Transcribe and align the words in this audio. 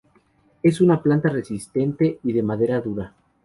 Es 0.63 0.81
una 0.81 0.99
planta 1.03 1.29
resistente 1.29 2.19
y 2.23 2.33
de 2.33 2.41
madera 2.41 2.81
dura. 2.81 3.13